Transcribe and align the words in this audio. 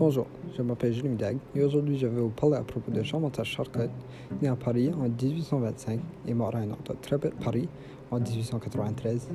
Bonjour, 0.00 0.26
je 0.56 0.62
m'appelle 0.62 0.94
Jules 0.94 1.14
Dag 1.14 1.36
et 1.54 1.62
aujourd'hui 1.62 1.98
je 1.98 2.06
vais 2.06 2.22
vous 2.22 2.30
parler 2.30 2.56
à 2.56 2.62
propos 2.62 2.90
de 2.90 3.02
Jean-Martin 3.02 3.44
Charcot, 3.44 3.80
né 4.40 4.48
à 4.48 4.56
Paris 4.56 4.90
en 4.98 5.10
1825 5.10 6.00
et 6.26 6.32
mort 6.32 6.56
à 6.56 6.60
un 6.60 6.68
très 7.02 7.18
près 7.18 7.28
de 7.28 7.34
Paris 7.34 7.68
en 8.10 8.18
1893. 8.18 9.28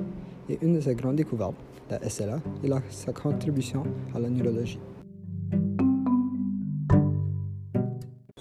Et 0.50 0.58
une 0.64 0.74
de 0.74 0.82
ses 0.82 0.96
grandes 0.96 1.18
découvertes, 1.18 1.54
la 1.92 2.10
SLA, 2.10 2.40
et 2.64 2.72
sa 2.90 3.14
contribution 3.14 3.84
à 4.16 4.20
la 4.20 4.28
neurologie. 4.28 4.80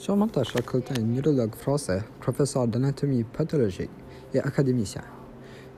Jean-Martin 0.00 0.44
Charcot 0.44 0.78
est 0.78 0.98
un 0.98 1.02
neurologue 1.02 1.54
français, 1.54 2.00
professeur 2.20 2.66
d'anatomie 2.66 3.24
pathologique 3.24 3.90
et 4.32 4.38
académicien. 4.38 5.02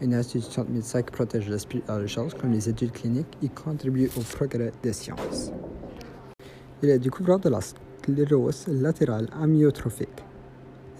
Une 0.00 0.14
institution 0.14 0.62
de 0.62 0.70
médecins 0.70 1.02
qui 1.02 1.10
protège 1.10 1.48
l'esprit 1.48 1.80
de 1.80 1.88
la 1.88 1.98
recherche 1.98 2.34
comme 2.34 2.52
les 2.52 2.68
études 2.68 2.92
cliniques 2.92 3.36
et 3.42 3.48
contribue 3.48 4.08
au 4.16 4.20
progrès 4.20 4.70
des 4.80 4.92
sciences. 4.92 5.50
Il 6.86 6.90
est 6.90 7.00
découvert 7.00 7.40
de 7.40 7.48
la 7.48 7.58
sclérose 7.60 8.68
latérale 8.68 9.26
amyotrophique, 9.42 10.22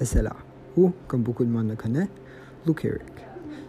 SLA, 0.03 0.35
ou, 0.77 0.91
comme 1.07 1.23
beaucoup 1.23 1.45
de 1.45 1.49
monde 1.49 1.69
le 1.69 1.77
connaît, 1.77 2.09
Lou 2.67 2.75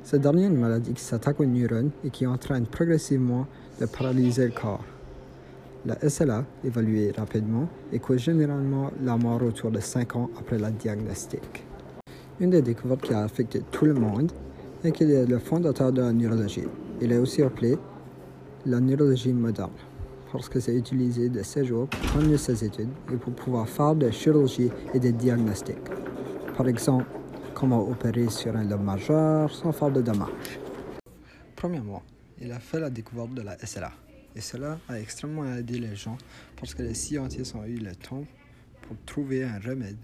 Cette 0.02 0.22
dernière 0.22 0.50
maladie 0.50 0.94
qui 0.94 1.04
s'attaque 1.04 1.40
aux 1.40 1.46
neurones 1.46 1.92
et 2.04 2.10
qui 2.10 2.26
entraîne 2.26 2.66
progressivement 2.66 3.46
de 3.80 3.86
paralyser 3.86 4.48
le 4.48 4.52
corps. 4.52 4.84
La 5.86 6.10
SLA, 6.10 6.44
évaluée 6.66 7.14
rapidement, 7.16 7.70
et 7.94 8.00
cause 8.00 8.18
généralement 8.18 8.90
la 9.04 9.16
mort 9.16 9.44
autour 9.44 9.70
de 9.70 9.80
5 9.80 10.16
ans 10.16 10.32
après 10.40 10.58
la 10.58 10.72
diagnostic. 10.72 11.68
Une 12.40 12.50
des 12.50 12.64
découvertes 12.64 13.02
qui 13.02 13.14
a 13.14 13.26
affecté 13.26 13.62
tout 13.70 13.86
le 13.86 13.94
monde 13.94 14.32
est 14.84 14.92
qu'il 14.92 15.12
est 15.12 15.28
le 15.28 15.38
fondateur 15.38 15.92
de 15.92 16.02
la 16.02 16.12
neurologie. 16.12 16.66
Il 17.00 17.12
est 17.12 17.20
aussi 17.20 17.44
appelé 17.44 17.78
la 18.66 18.80
neurologie 18.80 19.34
moderne 19.34 19.70
parce 20.32 20.50
que 20.50 20.60
c'est 20.60 20.76
utilisé 20.76 21.30
de 21.30 21.42
ces 21.44 21.66
jours 21.66 21.88
pour 21.88 22.00
prendre 22.02 22.36
ses 22.38 22.64
études 22.64 22.90
et 23.12 23.18
pour 23.18 23.34
pouvoir 23.34 23.68
faire 23.68 23.96
des 23.96 24.12
chirurgies 24.12 24.70
et 24.94 25.00
des 25.00 25.12
diagnostics. 25.12 25.78
Par 26.56 26.68
exemple, 26.68 27.06
comment 27.54 27.88
opérer 27.90 28.30
sur 28.30 28.56
un 28.56 28.64
lobe 28.64 28.84
majeur 28.84 29.54
sans 29.54 29.72
faire 29.72 29.92
de 29.92 30.02
dommages. 30.02 30.60
Premièrement, 31.56 32.04
il 32.40 32.52
a 32.52 32.60
fait 32.60 32.80
la 32.80 32.90
découverte 32.90 33.34
de 33.34 33.42
la 33.42 33.58
SLA. 33.66 33.92
Et 34.36 34.42
cela 34.42 34.78
a 34.88 35.00
extrêmement 35.00 35.46
aidé 35.56 35.80
les 35.80 35.96
gens 35.96 36.18
parce 36.60 36.76
que 36.76 36.84
les 36.84 36.94
scientifiques 36.94 37.56
ont 37.56 37.66
eu 37.66 37.78
le 37.78 37.96
temps 37.96 38.24
pour 38.84 38.96
trouver 39.06 39.44
un 39.44 39.60
remède 39.60 39.98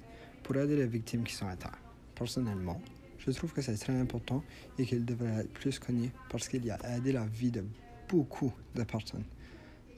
pour 0.44 0.58
aider 0.58 0.76
les 0.76 0.88
victimes 0.88 1.24
qui 1.24 1.34
sont 1.34 1.48
atteintes. 1.48 1.72
Personnellement, 2.16 2.82
je 3.18 3.32
trouve 3.32 3.54
que 3.54 3.62
c'est 3.62 3.76
très 3.76 3.94
important 3.94 4.44
et 4.78 4.86
qu'il 4.86 5.06
devrait 5.06 5.42
être 5.42 5.54
plus 5.54 5.80
connu 5.80 6.12
parce 6.30 6.48
qu'il 6.48 6.70
a 6.70 6.78
aidé 6.96 7.12
la 7.12 7.26
vie 7.26 7.52
de 7.52 7.64
beaucoup 8.10 8.52
de 8.76 8.84
personnes. 8.84 9.24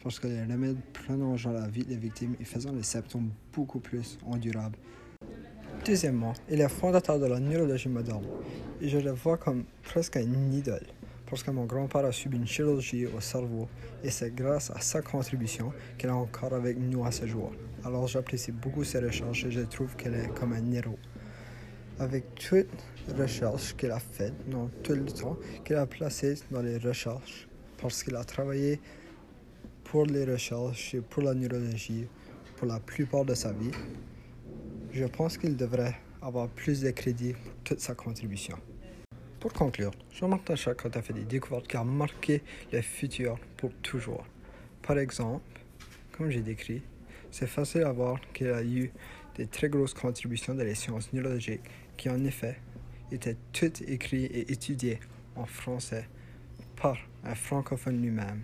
Parce 0.05 0.19
que 0.19 0.27
les 0.27 0.43
remèdes 0.43 0.77
prolongent 0.93 1.49
la 1.51 1.67
vie 1.67 1.83
des 1.83 1.95
victimes 1.95 2.35
et 2.39 2.43
faisant 2.43 2.71
les 2.71 2.83
symptômes 2.83 3.31
beaucoup 3.51 3.79
plus 3.79 4.19
endurables. 4.27 4.77
Deuxièmement, 5.83 6.33
il 6.47 6.61
est 6.61 6.69
fondateur 6.69 7.19
de 7.19 7.25
la 7.25 7.39
neurologie 7.39 7.89
moderne 7.89 8.23
et 8.79 8.87
je 8.87 8.99
le 8.99 9.09
vois 9.09 9.37
comme 9.37 9.63
presque 9.81 10.17
une 10.17 10.53
idole 10.53 10.85
parce 11.27 11.41
que 11.41 11.49
mon 11.49 11.65
grand-père 11.65 12.05
a 12.05 12.11
subi 12.11 12.37
une 12.37 12.45
chirurgie 12.45 13.07
au 13.07 13.19
cerveau 13.19 13.67
et 14.03 14.11
c'est 14.11 14.35
grâce 14.35 14.69
à 14.69 14.79
sa 14.79 15.01
contribution 15.01 15.73
qu'il 15.97 16.09
est 16.09 16.13
encore 16.13 16.53
avec 16.53 16.77
nous 16.77 17.03
à 17.03 17.11
ce 17.11 17.25
jour. 17.25 17.51
Alors 17.83 18.07
j'apprécie 18.07 18.51
beaucoup 18.51 18.83
ses 18.83 18.99
recherches 18.99 19.45
et 19.45 19.49
je 19.49 19.61
trouve 19.61 19.95
qu'elle 19.95 20.13
est 20.13 20.27
comme 20.39 20.53
un 20.53 20.71
héros 20.71 20.99
avec 21.97 22.35
toutes 22.35 22.67
les 23.07 23.23
recherches 23.23 23.75
qu'il 23.75 23.89
a 23.89 23.97
faites, 23.97 24.35
dans 24.51 24.69
tout 24.83 24.93
le 24.93 25.05
temps 25.05 25.35
qu'il 25.63 25.77
a 25.77 25.87
placé 25.87 26.35
dans 26.51 26.61
les 26.61 26.77
recherches, 26.77 27.47
parce 27.81 28.03
qu'il 28.03 28.15
a 28.15 28.23
travaillé 28.23 28.79
pour 29.95 30.07
les 30.07 30.25
recherches 30.25 30.93
et 30.93 30.99
pour 30.99 31.23
la 31.23 31.33
neurologie 31.33 32.05
pour 32.57 32.67
la 32.67 32.81
plupart 32.81 33.23
de 33.23 33.33
sa 33.33 33.53
vie, 33.53 33.71
je 34.91 35.05
pense 35.05 35.37
qu'il 35.37 35.55
devrait 35.55 35.95
avoir 36.21 36.49
plus 36.49 36.81
de 36.81 36.91
crédit 36.91 37.31
pour 37.31 37.53
toute 37.63 37.79
sa 37.79 37.95
contribution. 37.95 38.57
Pour 39.39 39.53
conclure, 39.53 39.91
Jean-Martin 40.11 40.57
Charcot 40.57 40.89
a 40.93 41.01
fait 41.01 41.13
des 41.13 41.23
découvertes 41.23 41.67
qui 41.69 41.77
ont 41.77 41.85
marqué 41.85 42.43
le 42.73 42.81
futur 42.81 43.39
pour 43.55 43.71
toujours. 43.75 44.25
Par 44.81 44.97
exemple, 44.99 45.45
comme 46.11 46.29
j'ai 46.29 46.41
décrit, 46.41 46.81
c'est 47.31 47.47
facile 47.47 47.83
à 47.83 47.93
voir 47.93 48.19
qu'il 48.33 48.47
a 48.47 48.61
eu 48.65 48.91
des 49.37 49.47
très 49.47 49.69
grosses 49.69 49.93
contributions 49.93 50.55
dans 50.55 50.65
les 50.65 50.75
sciences 50.75 51.13
neurologiques 51.13 51.63
qui 51.95 52.09
en 52.09 52.21
effet 52.25 52.57
étaient 53.13 53.37
toutes 53.53 53.81
écrites 53.83 54.29
et 54.29 54.51
étudiées 54.51 54.99
en 55.37 55.45
français 55.45 56.09
par 56.75 56.97
un 57.23 57.35
francophone 57.35 58.01
lui-même, 58.01 58.41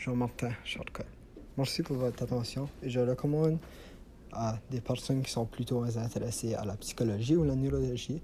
Jean-Martin 0.00 0.48
Charcot. 0.64 1.04
Merci 1.58 1.82
pour 1.82 1.96
votre 1.96 2.22
attention 2.22 2.70
et 2.82 2.88
je 2.88 3.00
recommande 3.00 3.58
à 4.32 4.58
des 4.70 4.80
personnes 4.80 5.20
qui 5.20 5.30
sont 5.30 5.44
plutôt 5.44 5.82
intéressées 5.82 6.54
à 6.54 6.64
la 6.64 6.74
psychologie 6.76 7.36
ou 7.36 7.44
la 7.44 7.54
neurologie 7.54 8.22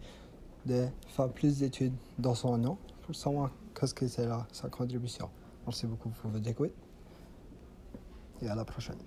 de 0.65 0.87
faire 1.09 1.29
plus 1.29 1.59
d'études 1.59 1.93
dans 2.19 2.35
son 2.35 2.57
nom 2.57 2.79
pour 3.03 3.15
savoir 3.15 3.51
qu'est-ce 3.79 3.93
que 3.93 4.09
c'est 4.09 4.27
là 4.27 4.47
sa 4.53 4.71
contribution. 4.71 5.29
Merci 5.67 5.87
beaucoup 5.87 6.09
pour 6.09 6.31
votre 6.31 6.49
écoute 6.49 6.73
et 8.41 8.49
à 8.49 8.55
la 8.55 8.65
prochaine. 8.65 9.07